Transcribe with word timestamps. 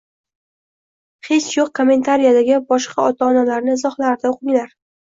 Hech 1.27 1.51
yoʻq 1.57 1.69
kommentariyadagi 1.81 2.59
boshqa 2.75 3.07
ota-onalarni 3.13 3.81
izohlarini 3.81 4.35
oʻqinglar. 4.37 4.79